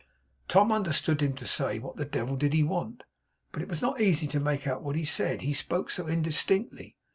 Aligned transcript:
Tom 0.47 0.71
understood 0.71 1.21
him 1.21 1.33
to 1.33 1.45
say, 1.45 1.77
what 1.77 1.95
the 1.95 2.05
devil 2.05 2.35
did 2.35 2.53
he 2.53 2.63
want; 2.63 3.03
but 3.51 3.61
it 3.61 3.69
was 3.69 3.83
not 3.83 4.01
easy 4.01 4.25
to 4.25 4.39
make 4.39 4.65
out 4.65 4.81
what 4.81 4.95
he 4.95 5.05
said; 5.05 5.41
he 5.43 5.53
spoke 5.53 5.91
so 5.91 6.07
indistinctly. 6.07 6.95